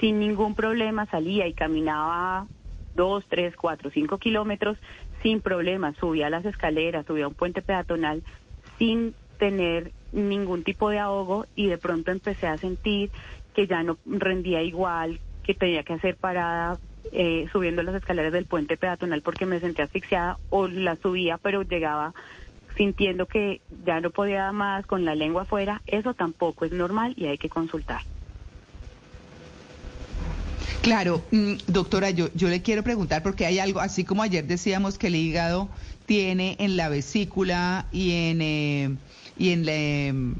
sin 0.00 0.20
ningún 0.20 0.54
problema, 0.54 1.06
salía 1.06 1.46
y 1.46 1.52
caminaba 1.52 2.46
dos, 2.94 3.24
tres, 3.28 3.56
cuatro, 3.56 3.90
cinco 3.90 4.18
kilómetros 4.18 4.78
sin 5.22 5.40
problemas. 5.40 5.96
Subía 5.96 6.30
las 6.30 6.44
escaleras, 6.44 7.06
subía 7.06 7.28
un 7.28 7.34
puente 7.34 7.62
peatonal 7.62 8.22
sin 8.78 9.14
tener 9.38 9.92
ningún 10.12 10.64
tipo 10.64 10.90
de 10.90 10.98
ahogo 10.98 11.46
y 11.54 11.66
de 11.66 11.78
pronto 11.78 12.10
empecé 12.10 12.46
a 12.46 12.58
sentir 12.58 13.10
que 13.54 13.66
ya 13.66 13.82
no 13.82 13.98
rendía 14.06 14.62
igual, 14.62 15.20
que 15.42 15.54
tenía 15.54 15.82
que 15.82 15.94
hacer 15.94 16.16
parada 16.16 16.78
eh, 17.12 17.46
subiendo 17.52 17.82
las 17.82 17.94
escaleras 17.94 18.32
del 18.32 18.46
puente 18.46 18.76
peatonal 18.76 19.22
porque 19.22 19.46
me 19.46 19.60
sentía 19.60 19.84
asfixiada 19.84 20.38
o 20.50 20.68
la 20.68 20.96
subía 20.96 21.38
pero 21.38 21.62
llegaba 21.62 22.14
sintiendo 22.76 23.26
que 23.26 23.60
ya 23.84 24.00
no 24.00 24.10
podía 24.10 24.52
más 24.52 24.86
con 24.86 25.04
la 25.04 25.14
lengua 25.14 25.42
afuera, 25.42 25.82
eso 25.86 26.14
tampoco 26.14 26.64
es 26.64 26.72
normal 26.72 27.12
y 27.16 27.26
hay 27.26 27.36
que 27.36 27.48
consultar. 27.48 28.02
Claro, 30.80 31.22
mm, 31.32 31.54
doctora, 31.66 32.10
yo, 32.10 32.28
yo 32.34 32.48
le 32.48 32.62
quiero 32.62 32.82
preguntar 32.82 33.22
porque 33.22 33.44
hay 33.44 33.58
algo, 33.58 33.80
así 33.80 34.04
como 34.04 34.22
ayer 34.22 34.46
decíamos 34.46 34.96
que 34.96 35.08
el 35.08 35.16
hígado 35.16 35.68
tiene 36.06 36.56
en 36.60 36.76
la 36.76 36.88
vesícula 36.88 37.86
y 37.92 38.12
en, 38.12 38.40
eh, 38.40 38.96
y 39.36 39.50
en 39.50 39.66
la... 39.66 39.74
Em, 39.74 40.34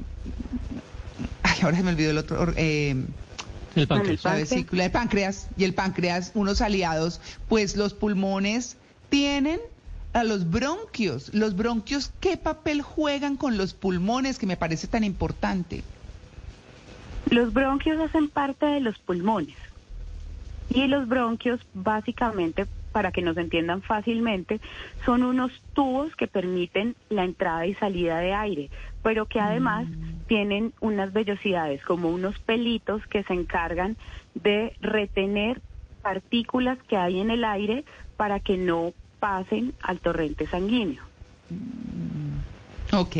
ay, 1.42 1.58
ahora 1.62 1.76
se 1.76 1.82
me 1.82 1.90
olvidó 1.90 2.12
el 2.12 2.18
otro... 2.18 2.52
Eh, 2.56 2.94
el 3.78 3.88
páncreas. 3.88 4.24
La 4.24 4.34
vesícula, 4.34 4.84
el 4.84 4.90
páncreas 4.90 5.48
y 5.56 5.64
el 5.64 5.74
páncreas, 5.74 6.32
unos 6.34 6.60
aliados, 6.60 7.20
pues 7.48 7.76
los 7.76 7.94
pulmones 7.94 8.76
tienen 9.08 9.60
a 10.12 10.24
los 10.24 10.50
bronquios. 10.50 11.32
Los 11.34 11.56
bronquios, 11.56 12.12
¿qué 12.20 12.36
papel 12.36 12.82
juegan 12.82 13.36
con 13.36 13.56
los 13.56 13.74
pulmones 13.74 14.38
que 14.38 14.46
me 14.46 14.56
parece 14.56 14.86
tan 14.86 15.04
importante? 15.04 15.82
Los 17.30 17.52
bronquios 17.52 18.00
hacen 18.00 18.28
parte 18.28 18.66
de 18.66 18.80
los 18.80 18.98
pulmones. 18.98 19.56
Y 20.70 20.86
los 20.86 21.08
bronquios, 21.08 21.60
básicamente, 21.74 22.66
para 22.98 23.12
que 23.12 23.22
nos 23.22 23.36
entiendan 23.36 23.80
fácilmente, 23.80 24.60
son 25.06 25.22
unos 25.22 25.52
tubos 25.72 26.16
que 26.16 26.26
permiten 26.26 26.96
la 27.10 27.22
entrada 27.22 27.64
y 27.64 27.74
salida 27.74 28.18
de 28.18 28.34
aire, 28.34 28.70
pero 29.04 29.26
que 29.26 29.38
además 29.38 29.86
mm. 29.86 30.26
tienen 30.26 30.72
unas 30.80 31.12
vellosidades, 31.12 31.80
como 31.84 32.08
unos 32.08 32.36
pelitos 32.40 33.06
que 33.06 33.22
se 33.22 33.34
encargan 33.34 33.96
de 34.34 34.72
retener 34.80 35.60
partículas 36.02 36.76
que 36.88 36.96
hay 36.96 37.20
en 37.20 37.30
el 37.30 37.44
aire 37.44 37.84
para 38.16 38.40
que 38.40 38.56
no 38.56 38.92
pasen 39.20 39.74
al 39.80 40.00
torrente 40.00 40.48
sanguíneo. 40.48 41.04
Ok, 42.92 43.16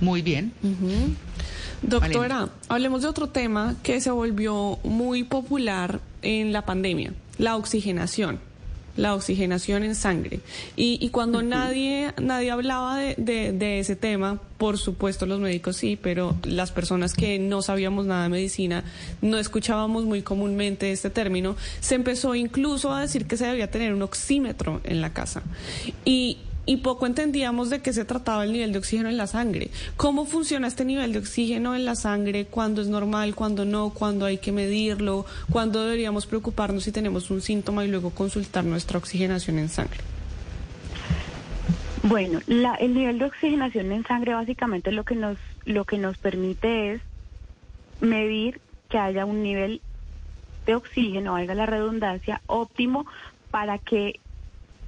muy 0.00 0.20
bien. 0.22 0.52
Doctora, 1.80 2.48
hablemos 2.68 3.02
de 3.02 3.08
otro 3.08 3.28
tema 3.28 3.76
que 3.84 4.00
se 4.00 4.10
volvió 4.10 4.80
muy 4.82 5.22
popular 5.22 6.00
en 6.22 6.52
la 6.52 6.62
pandemia, 6.62 7.14
la 7.38 7.54
oxigenación 7.56 8.40
la 8.96 9.14
oxigenación 9.14 9.82
en 9.82 9.94
sangre. 9.94 10.40
Y, 10.76 11.08
cuando 11.10 11.42
nadie, 11.42 12.12
nadie 12.20 12.50
hablaba 12.50 12.98
de, 12.98 13.14
de, 13.16 13.78
ese 13.78 13.96
tema, 13.96 14.40
por 14.58 14.78
supuesto 14.78 15.26
los 15.26 15.40
médicos 15.40 15.76
sí, 15.76 15.98
pero 16.00 16.36
las 16.44 16.72
personas 16.72 17.14
que 17.14 17.38
no 17.38 17.62
sabíamos 17.62 18.06
nada 18.06 18.24
de 18.24 18.28
medicina, 18.28 18.84
no 19.20 19.38
escuchábamos 19.38 20.04
muy 20.04 20.22
comúnmente 20.22 20.92
este 20.92 21.10
término, 21.10 21.56
se 21.80 21.94
empezó 21.94 22.34
incluso 22.34 22.92
a 22.92 23.00
decir 23.00 23.26
que 23.26 23.36
se 23.36 23.46
debía 23.46 23.70
tener 23.70 23.94
un 23.94 24.02
oxímetro 24.02 24.80
en 24.84 25.00
la 25.00 25.12
casa. 25.12 25.42
Y 26.04 26.38
y 26.64 26.78
poco 26.78 27.06
entendíamos 27.06 27.70
de 27.70 27.80
qué 27.80 27.92
se 27.92 28.04
trataba 28.04 28.44
el 28.44 28.52
nivel 28.52 28.72
de 28.72 28.78
oxígeno 28.78 29.08
en 29.08 29.16
la 29.16 29.26
sangre. 29.26 29.70
¿Cómo 29.96 30.24
funciona 30.24 30.68
este 30.68 30.84
nivel 30.84 31.12
de 31.12 31.18
oxígeno 31.18 31.74
en 31.74 31.84
la 31.84 31.94
sangre? 31.94 32.46
¿Cuándo 32.46 32.82
es 32.82 32.88
normal? 32.88 33.34
¿Cuándo 33.34 33.64
no? 33.64 33.90
¿Cuándo 33.90 34.26
hay 34.26 34.38
que 34.38 34.52
medirlo? 34.52 35.26
¿Cuándo 35.50 35.84
deberíamos 35.84 36.26
preocuparnos 36.26 36.84
si 36.84 36.92
tenemos 36.92 37.30
un 37.30 37.40
síntoma 37.40 37.84
y 37.84 37.88
luego 37.88 38.10
consultar 38.10 38.64
nuestra 38.64 38.98
oxigenación 38.98 39.58
en 39.58 39.68
sangre? 39.68 40.00
Bueno, 42.04 42.40
el 42.46 42.94
nivel 42.94 43.18
de 43.18 43.24
oxigenación 43.26 43.92
en 43.92 44.04
sangre 44.04 44.34
básicamente 44.34 44.90
lo 44.90 45.04
que 45.04 45.14
nos 45.14 45.38
lo 45.64 45.84
que 45.84 45.98
nos 45.98 46.18
permite 46.18 46.94
es 46.94 47.02
medir 48.00 48.60
que 48.88 48.98
haya 48.98 49.24
un 49.24 49.44
nivel 49.44 49.80
de 50.66 50.74
oxígeno, 50.74 51.32
valga 51.32 51.54
la 51.54 51.66
redundancia, 51.66 52.40
óptimo 52.46 53.06
para 53.52 53.78
que 53.78 54.18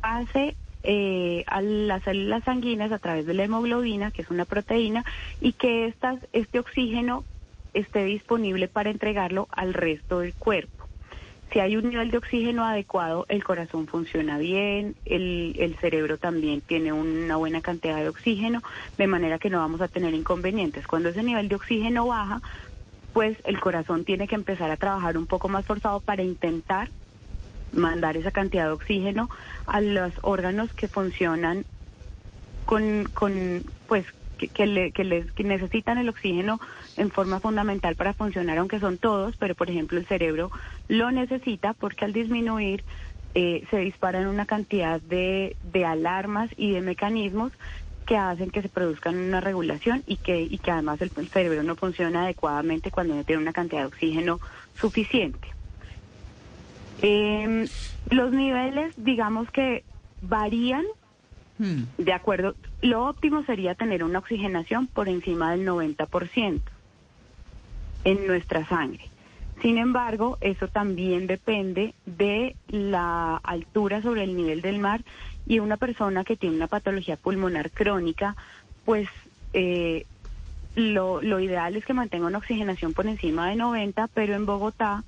pase 0.00 0.56
eh, 0.84 1.44
a 1.46 1.60
las 1.62 2.02
células 2.04 2.44
sanguíneas 2.44 2.92
a 2.92 2.98
través 2.98 3.26
de 3.26 3.34
la 3.34 3.44
hemoglobina, 3.44 4.10
que 4.10 4.22
es 4.22 4.30
una 4.30 4.44
proteína, 4.44 5.04
y 5.40 5.52
que 5.52 5.86
estas, 5.86 6.18
este 6.32 6.58
oxígeno 6.58 7.24
esté 7.72 8.04
disponible 8.04 8.68
para 8.68 8.90
entregarlo 8.90 9.48
al 9.50 9.74
resto 9.74 10.20
del 10.20 10.34
cuerpo. 10.34 10.84
Si 11.52 11.60
hay 11.60 11.76
un 11.76 11.88
nivel 11.88 12.10
de 12.10 12.18
oxígeno 12.18 12.64
adecuado, 12.64 13.26
el 13.28 13.44
corazón 13.44 13.86
funciona 13.86 14.38
bien, 14.38 14.94
el, 15.04 15.56
el 15.58 15.76
cerebro 15.76 16.18
también 16.18 16.60
tiene 16.60 16.92
una 16.92 17.36
buena 17.36 17.60
cantidad 17.60 17.96
de 17.98 18.08
oxígeno, 18.08 18.62
de 18.98 19.06
manera 19.06 19.38
que 19.38 19.50
no 19.50 19.58
vamos 19.58 19.80
a 19.80 19.88
tener 19.88 20.14
inconvenientes. 20.14 20.86
Cuando 20.86 21.08
ese 21.08 21.22
nivel 21.22 21.48
de 21.48 21.54
oxígeno 21.54 22.06
baja, 22.06 22.42
pues 23.12 23.38
el 23.44 23.60
corazón 23.60 24.04
tiene 24.04 24.26
que 24.26 24.34
empezar 24.34 24.70
a 24.70 24.76
trabajar 24.76 25.16
un 25.16 25.26
poco 25.26 25.48
más 25.48 25.64
forzado 25.64 26.00
para 26.00 26.22
intentar 26.22 26.90
mandar 27.72 28.16
esa 28.16 28.30
cantidad 28.30 28.66
de 28.66 28.72
oxígeno 28.72 29.28
a 29.66 29.80
los 29.80 30.12
órganos 30.22 30.72
que 30.72 30.88
funcionan 30.88 31.64
con, 32.64 33.04
con 33.12 33.64
pues 33.88 34.06
que, 34.38 34.48
que, 34.48 34.92
que, 34.92 35.04
les, 35.04 35.30
que 35.32 35.44
necesitan 35.44 35.98
el 35.98 36.08
oxígeno 36.08 36.60
en 36.96 37.10
forma 37.10 37.40
fundamental 37.40 37.94
para 37.94 38.14
funcionar, 38.14 38.58
aunque 38.58 38.80
son 38.80 38.98
todos, 38.98 39.36
pero 39.36 39.54
por 39.54 39.70
ejemplo 39.70 39.98
el 39.98 40.06
cerebro 40.06 40.50
lo 40.88 41.10
necesita 41.10 41.72
porque 41.72 42.04
al 42.04 42.12
disminuir 42.12 42.84
eh, 43.34 43.64
se 43.70 43.78
disparan 43.78 44.26
una 44.26 44.46
cantidad 44.46 45.00
de, 45.00 45.56
de 45.62 45.84
alarmas 45.84 46.50
y 46.56 46.72
de 46.72 46.80
mecanismos 46.80 47.52
que 48.06 48.16
hacen 48.16 48.50
que 48.50 48.62
se 48.62 48.68
produzcan 48.68 49.16
una 49.16 49.40
regulación 49.40 50.02
y 50.06 50.16
que, 50.16 50.42
y 50.42 50.58
que 50.58 50.70
además 50.70 51.00
el 51.00 51.10
cerebro 51.10 51.62
no 51.62 51.74
funciona 51.74 52.24
adecuadamente 52.24 52.90
cuando 52.90 53.14
no 53.14 53.24
tiene 53.24 53.42
una 53.42 53.52
cantidad 53.52 53.80
de 53.80 53.86
oxígeno 53.86 54.40
suficiente. 54.78 55.53
Eh, 57.06 57.68
los 58.08 58.32
niveles, 58.32 58.94
digamos 58.96 59.50
que 59.50 59.84
varían 60.22 60.86
hmm. 61.58 61.82
de 61.98 62.12
acuerdo. 62.14 62.54
Lo 62.80 63.06
óptimo 63.06 63.44
sería 63.44 63.74
tener 63.74 64.02
una 64.02 64.20
oxigenación 64.20 64.86
por 64.86 65.10
encima 65.10 65.50
del 65.50 65.68
90% 65.68 66.60
en 68.04 68.26
nuestra 68.26 68.66
sangre. 68.66 69.04
Sin 69.60 69.76
embargo, 69.76 70.38
eso 70.40 70.68
también 70.68 71.26
depende 71.26 71.92
de 72.06 72.56
la 72.68 73.36
altura 73.36 74.00
sobre 74.00 74.24
el 74.24 74.34
nivel 74.34 74.62
del 74.62 74.78
mar 74.78 75.02
y 75.46 75.58
una 75.58 75.76
persona 75.76 76.24
que 76.24 76.36
tiene 76.36 76.56
una 76.56 76.68
patología 76.68 77.18
pulmonar 77.18 77.70
crónica, 77.70 78.34
pues 78.86 79.10
eh, 79.52 80.06
lo, 80.74 81.20
lo 81.20 81.38
ideal 81.38 81.76
es 81.76 81.84
que 81.84 81.92
mantenga 81.92 82.26
una 82.26 82.38
oxigenación 82.38 82.94
por 82.94 83.06
encima 83.06 83.50
de 83.50 83.56
90, 83.56 84.08
pero 84.08 84.34
en 84.34 84.46
Bogotá 84.46 85.04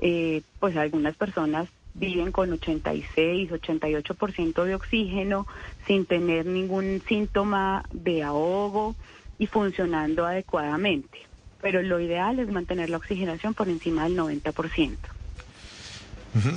eh, 0.00 0.42
pues 0.60 0.76
algunas 0.76 1.16
personas 1.16 1.68
viven 1.94 2.30
con 2.32 2.52
86, 2.52 3.50
88% 3.50 4.64
de 4.64 4.74
oxígeno 4.74 5.46
sin 5.86 6.04
tener 6.04 6.46
ningún 6.46 7.02
síntoma 7.08 7.84
de 7.92 8.22
ahogo 8.22 8.94
y 9.38 9.46
funcionando 9.46 10.26
adecuadamente. 10.26 11.18
Pero 11.62 11.82
lo 11.82 12.00
ideal 12.00 12.38
es 12.38 12.50
mantener 12.50 12.90
la 12.90 12.98
oxigenación 12.98 13.54
por 13.54 13.68
encima 13.68 14.04
del 14.04 14.16
90%. 14.16 14.96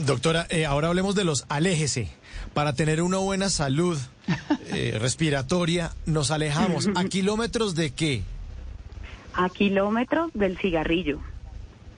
Doctora, 0.06 0.46
eh, 0.50 0.66
ahora 0.66 0.90
hablemos 0.90 1.16
de 1.16 1.24
los 1.24 1.46
aléjese. 1.48 2.10
Para 2.54 2.74
tener 2.74 3.02
una 3.02 3.18
buena 3.18 3.50
salud 3.50 3.98
eh, 4.68 4.98
respiratoria, 5.00 5.94
nos 6.06 6.32
alejamos. 6.32 6.90
¿A 6.96 7.04
kilómetros 7.10 7.76
de 7.76 7.92
qué? 7.92 8.24
A 9.34 9.48
kilómetros 9.50 10.32
del 10.34 10.58
cigarrillo, 10.58 11.22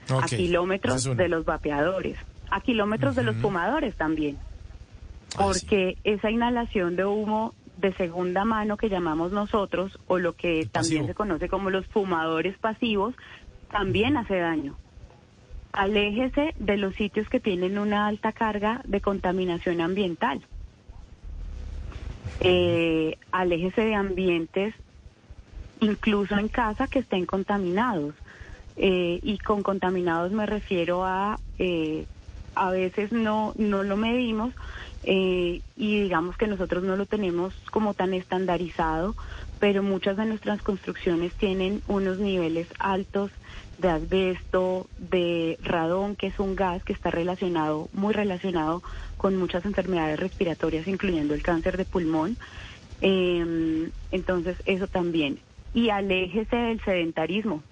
a 0.08 0.26
kilómetros 0.26 1.04
de 1.16 1.28
los 1.28 1.44
vapeadores, 1.44 2.16
a 2.50 2.60
kilómetros 2.60 3.16
de 3.16 3.22
los 3.22 3.36
fumadores 3.36 3.94
también. 3.96 4.38
Ah, 5.34 5.44
Porque 5.44 5.96
esa 6.04 6.30
inhalación 6.30 6.96
de 6.96 7.04
humo 7.06 7.54
de 7.78 7.92
segunda 7.94 8.44
mano 8.44 8.76
que 8.76 8.88
llamamos 8.88 9.32
nosotros, 9.32 9.98
o 10.06 10.18
lo 10.18 10.34
que 10.34 10.66
también 10.70 11.06
se 11.06 11.14
conoce 11.14 11.48
como 11.48 11.70
los 11.70 11.86
fumadores 11.86 12.56
pasivos, 12.58 13.14
también 13.70 14.16
hace 14.16 14.36
daño. 14.38 14.76
Aléjese 15.72 16.54
de 16.58 16.76
los 16.76 16.94
sitios 16.94 17.28
que 17.28 17.40
tienen 17.40 17.78
una 17.78 18.06
alta 18.06 18.32
carga 18.32 18.82
de 18.84 19.00
contaminación 19.00 19.80
ambiental. 19.80 20.42
Eh, 22.40 23.16
aléjese 23.32 23.82
de 23.82 23.94
ambientes, 23.94 24.74
incluso 25.80 26.36
en 26.36 26.48
casa, 26.48 26.86
que 26.86 27.00
estén 27.00 27.24
contaminados. 27.24 28.14
Eh, 28.84 29.20
y 29.22 29.38
con 29.38 29.62
contaminados 29.62 30.32
me 30.32 30.44
refiero 30.44 31.04
a, 31.04 31.38
eh, 31.60 32.04
a 32.56 32.72
veces 32.72 33.12
no, 33.12 33.54
no 33.56 33.84
lo 33.84 33.96
medimos 33.96 34.52
y 35.04 35.62
digamos 35.76 36.36
que 36.36 36.46
nosotros 36.46 36.82
no 36.84 36.96
lo 36.96 37.06
tenemos 37.06 37.54
como 37.70 37.94
tan 37.94 38.14
estandarizado, 38.14 39.14
pero 39.60 39.82
muchas 39.82 40.16
de 40.16 40.26
nuestras 40.26 40.62
construcciones 40.62 41.32
tienen 41.34 41.82
unos 41.86 42.18
niveles 42.18 42.68
altos 42.78 43.30
de 43.78 43.88
asbesto, 43.88 44.86
de 44.98 45.58
radón, 45.62 46.16
que 46.16 46.28
es 46.28 46.38
un 46.38 46.56
gas 46.56 46.82
que 46.82 46.92
está 46.92 47.10
relacionado, 47.10 47.88
muy 47.92 48.12
relacionado 48.12 48.82
con 49.16 49.36
muchas 49.36 49.64
enfermedades 49.64 50.18
respiratorias, 50.18 50.88
incluyendo 50.88 51.34
el 51.34 51.42
cáncer 51.42 51.76
de 51.76 51.84
pulmón. 51.84 52.36
Em, 53.00 53.90
entonces, 54.10 54.56
eso 54.66 54.86
también. 54.86 55.38
Y 55.74 55.90
aléjese 55.90 56.56
del 56.56 56.80
sedentarismo. 56.82 57.62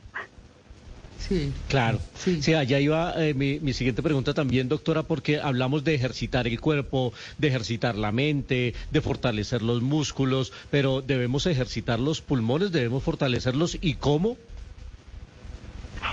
Sí. 1.29 1.53
Claro. 1.69 2.00
Sí. 2.15 2.55
allá 2.55 2.81
iba 2.81 3.15
eh, 3.17 3.35
mi, 3.35 3.61
mi, 3.61 3.73
siguiente 3.73 4.03
pregunta 4.03 4.35
también, 4.35 4.69
doctora, 4.69 5.03
porque 5.03 5.39
hablamos 5.39 5.85
de 5.85 5.95
ejercitar 5.95 6.47
el 6.47 6.61
cuerpo, 6.61 7.12
de 7.39 7.49
ejercitar 7.49 7.97
la 7.97 8.11
mente, 8.11 8.75
de 8.91 9.00
fortalecer 9.00 9.62
los 9.62 9.83
músculos, 9.83 10.53
pero 10.71 11.03
debemos 11.03 11.47
ejercitar 11.47 12.00
los 12.00 12.21
pulmones, 12.21 12.73
debemos 12.73 13.03
fortalecerlos. 13.03 13.79
¿Y 13.81 13.95
cómo? 13.95 14.37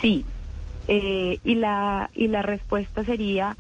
Sí, 0.02 0.26
eh, 0.88 1.40
y, 1.44 1.56
la, 1.56 2.10
y 2.14 2.28
la 2.28 2.42
respuesta 2.42 3.04
sería 3.04 3.58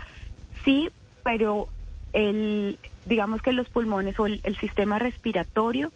sí, 0.64 0.90
pero 1.24 1.70
el, 2.14 2.78
digamos 3.06 3.42
que 3.42 3.52
los 3.52 3.68
pulmones 3.70 4.20
o 4.20 4.28
el, 4.28 4.58
sistema 4.60 5.00
respiratorio 5.00 5.92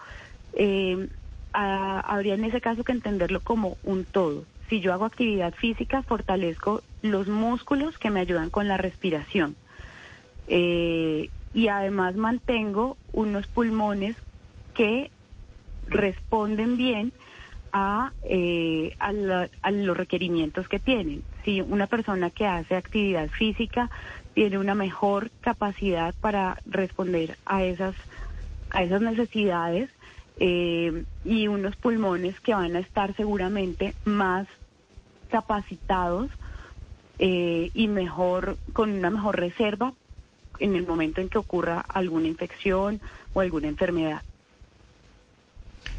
eh, 0.53 1.08
habría 1.53 2.36
en 2.36 2.46
ese 2.46 2.62
caso 2.62 2.84
que 2.84 2.91
entenderlo 2.91 3.41
como 3.41 3.77
un 3.84 4.05
todo. 4.05 4.46
Si 4.71 4.79
yo 4.79 4.93
hago 4.93 5.03
actividad 5.03 5.53
física, 5.53 6.01
fortalezco 6.01 6.81
los 7.01 7.27
músculos 7.27 7.97
que 7.97 8.09
me 8.09 8.21
ayudan 8.21 8.49
con 8.49 8.69
la 8.69 8.77
respiración. 8.77 9.57
Eh, 10.47 11.29
y 11.53 11.67
además 11.67 12.15
mantengo 12.15 12.95
unos 13.11 13.47
pulmones 13.47 14.15
que 14.73 15.11
responden 15.89 16.77
bien 16.77 17.11
a, 17.73 18.13
eh, 18.23 18.95
a, 18.97 19.11
los 19.11 19.97
requerimientos 19.97 20.69
que 20.69 20.79
tienen. 20.79 21.21
Si 21.43 21.59
una 21.59 21.87
persona 21.87 22.29
que 22.29 22.47
hace 22.47 22.77
actividad 22.77 23.27
física 23.27 23.89
tiene 24.35 24.57
una 24.57 24.73
mejor 24.73 25.31
capacidad 25.41 26.15
para 26.21 26.59
responder 26.65 27.37
a 27.45 27.65
esas, 27.65 27.95
a 28.69 28.83
esas 28.83 29.01
necesidades 29.01 29.89
eh, 30.39 31.03
y 31.25 31.49
unos 31.49 31.75
pulmones 31.75 32.39
que 32.39 32.53
van 32.53 32.77
a 32.77 32.79
estar 32.79 33.13
seguramente 33.17 33.95
más 34.05 34.47
capacitados 35.31 36.29
eh, 37.17 37.71
y 37.73 37.88
mejor 37.88 38.57
con 38.73 38.91
una 38.91 39.09
mejor 39.09 39.39
reserva 39.39 39.93
en 40.59 40.75
el 40.75 40.85
momento 40.85 41.21
en 41.21 41.29
que 41.29 41.39
ocurra 41.39 41.79
alguna 41.79 42.27
infección 42.27 43.01
o 43.34 43.41
alguna 43.41 43.67
enfermedad. 43.67 44.21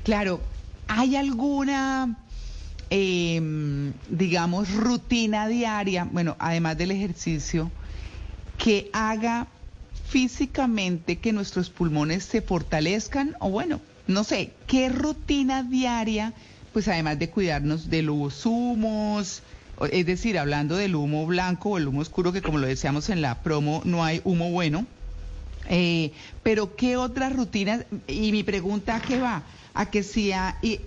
Claro, 0.04 0.40
¿Hay 0.94 1.16
alguna, 1.16 2.18
em, 2.90 3.94
digamos, 4.10 4.70
rutina 4.74 5.48
diaria, 5.48 6.04
bueno, 6.04 6.36
además 6.38 6.76
del 6.76 6.90
ejercicio, 6.90 7.70
que 8.58 8.90
haga 8.92 9.46
físicamente 10.06 11.16
que 11.16 11.32
nuestros 11.32 11.70
pulmones 11.70 12.24
se 12.24 12.42
fortalezcan? 12.42 13.36
O 13.40 13.48
bueno, 13.48 13.80
no 14.06 14.22
sé, 14.22 14.52
¿qué 14.66 14.90
rutina 14.90 15.62
diaria, 15.62 16.34
pues 16.72 16.88
además 16.88 17.18
de 17.18 17.30
cuidarnos 17.30 17.90
de 17.90 18.02
los 18.02 18.46
humos, 18.46 19.42
es 19.90 20.06
decir, 20.06 20.38
hablando 20.38 20.76
del 20.76 20.94
humo 20.94 21.26
blanco 21.26 21.70
o 21.70 21.78
el 21.78 21.88
humo 21.88 22.00
oscuro, 22.00 22.32
que 22.32 22.42
como 22.42 22.58
lo 22.58 22.66
decíamos 22.66 23.08
en 23.08 23.22
la 23.22 23.42
promo, 23.42 23.82
no 23.84 24.04
hay 24.04 24.20
humo 24.24 24.50
bueno. 24.50 24.86
Eh, 25.68 26.12
pero 26.42 26.76
¿qué 26.76 26.96
otras 26.96 27.34
rutinas? 27.34 27.84
Y 28.06 28.32
mi 28.32 28.42
pregunta, 28.42 28.96
¿a 28.96 29.00
qué 29.00 29.18
va? 29.18 29.42
a 29.74 29.90
que 29.90 30.02
si 30.02 30.32
hay, 30.32 30.54
eh, 30.62 30.80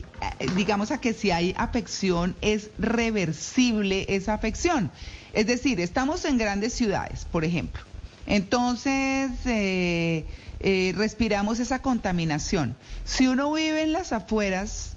digamos 0.56 0.92
a 0.92 1.00
que 1.00 1.14
si 1.14 1.32
hay 1.32 1.54
afección 1.58 2.36
es 2.42 2.70
reversible 2.78 4.06
esa 4.10 4.34
afección. 4.34 4.92
Es 5.34 5.48
decir, 5.48 5.80
estamos 5.80 6.26
en 6.26 6.38
grandes 6.38 6.74
ciudades, 6.74 7.26
por 7.32 7.44
ejemplo. 7.44 7.82
Entonces, 8.28 9.32
eh, 9.46 10.26
eh, 10.60 10.94
respiramos 10.96 11.60
esa 11.60 11.82
contaminación. 11.82 12.76
Si 13.04 13.28
uno 13.28 13.52
vive 13.54 13.84
en 13.84 13.92
las 13.92 14.14
afueras 14.14 14.95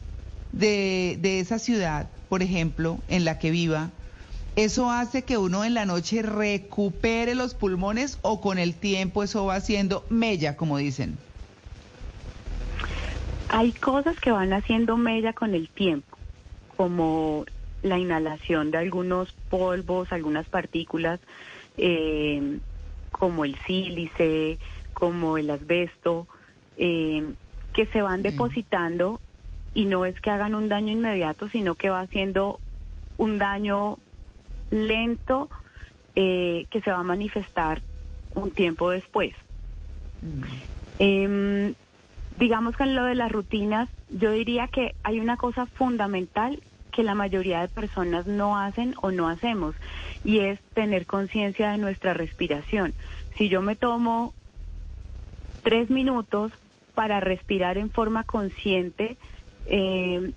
de, 0.59 1.17
de 1.21 1.41
esa 1.41 1.59
ciudad, 1.59 2.09
por 2.29 2.43
ejemplo, 2.43 2.99
en 3.09 3.25
la 3.25 3.39
que 3.39 3.51
viva, 3.51 3.91
¿eso 4.57 4.91
hace 4.91 5.23
que 5.23 5.39
uno 5.39 5.65
en 5.65 5.75
la 5.75 5.87
noche 5.87 6.23
recupere 6.23 7.35
los 7.35 7.55
pulmones 7.55 8.19
o 8.23 8.41
con 8.41 8.59
el 8.59 8.75
tiempo 8.75 9.23
eso 9.23 9.47
va 9.47 9.55
haciendo 9.55 10.05
mella, 10.11 10.57
como 10.57 10.79
dicen? 10.79 11.17
Hay 13.49 13.73
cosas 13.73 14.19
que 14.21 14.31
van 14.31 14.53
haciendo 14.53 14.97
mella 14.97 15.33
con 15.33 15.55
el 15.55 15.69
tiempo, 15.69 16.19
como 16.77 17.47
la 17.83 17.99
inhalación 17.99 18.71
de 18.71 18.79
algunos 18.79 19.33
polvos, 19.49 20.13
algunas 20.13 20.47
partículas, 20.49 21.21
eh, 21.79 22.59
como 23.13 23.45
el 23.45 23.57
sílice, 23.67 24.59
como 24.93 25.39
el 25.39 25.49
asbesto, 25.51 26.27
eh, 26.77 27.25
que 27.73 27.87
se 27.87 28.03
van 28.03 28.23
depositando 28.23 29.21
y 29.75 29.85
no 29.85 30.05
es 30.05 30.21
que 30.21 30.31
hagan 30.31 30.55
un 30.55 30.69
daño 30.69 30.93
inmediato, 30.93 31.49
sino 31.49 31.75
que 31.75 31.91
va 31.91 32.01
haciendo 32.01 32.61
un 33.17 33.39
daño 33.39 33.99
lento 34.71 35.49
eh, 36.15 36.67
que 36.71 36.81
se 36.81 36.91
va 36.91 36.99
a 36.99 37.05
manifestar 37.05 37.83
un 38.35 38.51
tiempo 38.51 38.91
después. 38.91 39.35
Em, 40.99 41.75
Digamos 42.39 42.77
que 42.77 42.85
en 42.85 42.95
lo 42.95 43.05
de 43.05 43.17
las 43.17 43.33
rutinas, 43.33 43.89
yo 44.11 44.31
diría 44.31 44.69
que 44.69 44.95
hay 45.03 45.19
una 45.19 45.37
cosa 45.37 45.67
fundamental 45.67 46.63
que 46.93 47.03
la 47.03 47.17
mayoría 47.17 47.61
de 47.61 47.69
personas 47.69 48.29
no 48.29 48.57
hacen 48.57 48.95
o 49.03 49.11
no 49.11 49.29
hacemos, 49.29 49.75
y 50.25 50.39
es 50.41 50.61
tener 50.73 51.07
conciencia 51.07 51.73
de 51.73 51.79
nuestra 51.79 52.15
respiración. 52.15 52.95
Si 53.37 53.49
yo 53.49 53.61
me 53.61 53.75
tomo 53.75 54.35
tres 55.65 55.91
minutos 55.91 56.53
para 56.95 57.19
respirar 57.19 57.77
en 57.77 57.91
forma 57.91 58.23
consciente, 58.23 59.17
eh, 59.69 60.33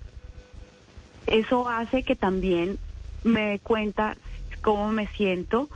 eso 1.26 1.68
hace 1.68 2.02
que 2.02 2.16
también 2.16 2.78
me 3.24 3.50
dé 3.50 3.58
cuenta 3.58 4.16
cómo 4.60 4.92
me 4.92 5.08
siento 5.08 5.68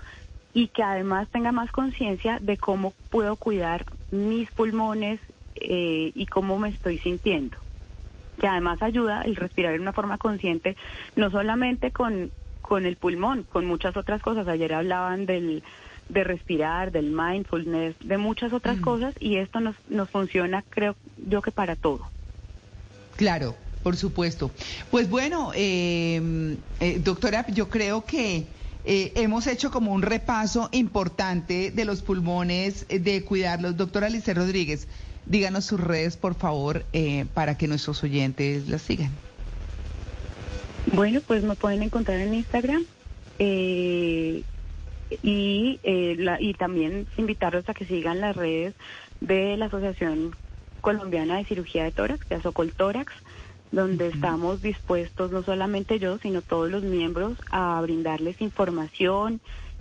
y 0.54 0.68
que 0.68 0.82
además 0.82 1.28
tenga 1.30 1.52
más 1.52 1.70
conciencia 1.70 2.38
de 2.40 2.56
cómo 2.56 2.94
puedo 3.10 3.36
cuidar 3.36 3.84
mis 4.10 4.50
pulmones, 4.50 5.20
eh, 5.60 6.12
y 6.14 6.26
cómo 6.26 6.58
me 6.58 6.68
estoy 6.68 6.98
sintiendo. 6.98 7.56
Que 8.38 8.46
además 8.46 8.82
ayuda 8.82 9.22
el 9.22 9.36
respirar 9.36 9.72
de 9.72 9.80
una 9.80 9.92
forma 9.92 10.18
consciente, 10.18 10.76
no 11.16 11.30
solamente 11.30 11.90
con, 11.90 12.30
con 12.60 12.84
el 12.84 12.96
pulmón, 12.96 13.44
con 13.44 13.64
muchas 13.64 13.96
otras 13.96 14.20
cosas. 14.20 14.46
Ayer 14.48 14.74
hablaban 14.74 15.24
del, 15.24 15.62
de 16.08 16.24
respirar, 16.24 16.92
del 16.92 17.10
mindfulness, 17.10 17.96
de 18.00 18.18
muchas 18.18 18.52
otras 18.52 18.78
cosas 18.80 19.14
y 19.18 19.36
esto 19.36 19.60
nos, 19.60 19.76
nos 19.88 20.10
funciona, 20.10 20.62
creo 20.68 20.94
yo 21.16 21.40
que 21.40 21.52
para 21.52 21.74
todo. 21.74 22.06
Claro, 23.16 23.56
por 23.82 23.96
supuesto. 23.96 24.50
Pues 24.90 25.08
bueno, 25.08 25.52
eh, 25.54 26.56
eh, 26.80 27.00
doctora, 27.02 27.46
yo 27.48 27.68
creo 27.68 28.04
que 28.04 28.46
hemos 28.88 29.48
hecho 29.48 29.72
como 29.72 29.92
un 29.92 30.02
repaso 30.02 30.68
importante 30.70 31.72
de 31.72 31.84
los 31.84 32.02
pulmones, 32.02 32.86
de 32.88 33.24
cuidarlos. 33.24 33.76
Doctora 33.76 34.06
Alice 34.06 34.32
Rodríguez, 34.32 34.86
díganos 35.26 35.64
sus 35.64 35.80
redes, 35.80 36.16
por 36.16 36.34
favor, 36.34 36.84
eh, 36.92 37.26
para 37.34 37.58
que 37.58 37.68
nuestros 37.68 38.02
oyentes 38.02 38.68
las 38.68 38.82
sigan. 38.82 39.10
Bueno, 40.92 41.20
pues 41.26 41.42
me 41.42 41.56
pueden 41.56 41.82
encontrar 41.82 42.20
en 42.20 42.34
Instagram, 42.34 42.84
eh, 43.38 44.42
y, 45.22 45.80
eh, 45.82 46.16
la, 46.18 46.40
y 46.40 46.54
también 46.54 47.06
invitarlos 47.16 47.68
a 47.68 47.74
que 47.74 47.84
sigan 47.84 48.20
las 48.20 48.36
redes 48.36 48.74
de 49.20 49.56
la 49.56 49.66
Asociación 49.66 50.34
Colombiana 50.86 51.38
de 51.38 51.44
Cirugía 51.44 51.82
de 51.82 51.90
Tórax, 51.90 52.28
de 52.28 52.36
Azocol 52.36 52.70
Tórax, 52.70 53.12
donde 53.72 54.06
estamos 54.06 54.62
dispuestos, 54.62 55.32
no 55.32 55.42
solamente 55.42 55.98
yo, 55.98 56.16
sino 56.18 56.42
todos 56.42 56.70
los 56.70 56.84
miembros, 56.84 57.36
a 57.50 57.80
brindarles 57.82 58.40
información 58.40 59.40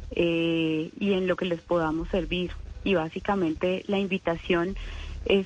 eh, 0.09 0.89
y 0.99 1.13
en 1.13 1.27
lo 1.27 1.35
que 1.35 1.45
les 1.45 1.61
podamos 1.61 2.09
servir. 2.09 2.53
Y 2.83 2.95
básicamente 2.95 3.83
la 3.85 3.99
invitación 3.99 4.75
es 5.25 5.45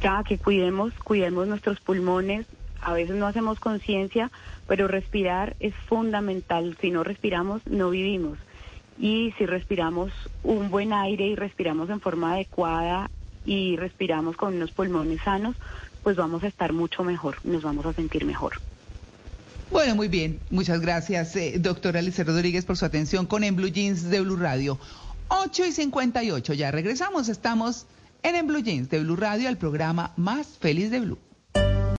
ya 0.00 0.22
que 0.22 0.38
cuidemos, 0.38 0.94
cuidemos 1.02 1.48
nuestros 1.48 1.80
pulmones. 1.80 2.46
A 2.80 2.92
veces 2.92 3.16
no 3.16 3.26
hacemos 3.26 3.58
conciencia, 3.58 4.30
pero 4.68 4.86
respirar 4.86 5.56
es 5.58 5.74
fundamental. 5.74 6.78
Si 6.80 6.92
no 6.92 7.02
respiramos, 7.02 7.66
no 7.66 7.90
vivimos. 7.90 8.38
Y 8.96 9.34
si 9.38 9.46
respiramos 9.46 10.12
un 10.44 10.70
buen 10.70 10.92
aire 10.92 11.26
y 11.26 11.34
respiramos 11.34 11.90
en 11.90 12.00
forma 12.00 12.34
adecuada 12.34 13.10
y 13.44 13.76
respiramos 13.76 14.36
con 14.36 14.54
unos 14.54 14.70
pulmones 14.72 15.20
sanos, 15.22 15.56
pues 16.02 16.16
vamos 16.16 16.42
a 16.42 16.46
estar 16.48 16.72
mucho 16.72 17.04
mejor, 17.04 17.36
nos 17.44 17.62
vamos 17.62 17.86
a 17.86 17.92
sentir 17.92 18.24
mejor. 18.24 18.54
Bueno, 19.70 19.94
muy 19.94 20.08
bien. 20.08 20.40
Muchas 20.50 20.80
gracias, 20.80 21.36
eh, 21.36 21.56
doctora 21.58 21.98
Alicia 21.98 22.24
Rodríguez, 22.24 22.64
por 22.64 22.76
su 22.76 22.86
atención 22.86 23.26
con 23.26 23.44
En 23.44 23.54
Blue 23.54 23.68
Jeans 23.68 24.08
de 24.08 24.20
Blue 24.20 24.36
Radio. 24.36 24.78
8 25.28 25.66
y 25.66 25.72
58, 25.72 26.54
ya 26.54 26.70
regresamos. 26.70 27.28
Estamos 27.28 27.86
en 28.22 28.34
En 28.34 28.46
Blue 28.46 28.60
Jeans 28.62 28.88
de 28.88 29.00
Blue 29.00 29.16
Radio, 29.16 29.48
el 29.48 29.58
programa 29.58 30.12
más 30.16 30.46
feliz 30.58 30.90
de 30.90 31.00
Blue. 31.00 31.18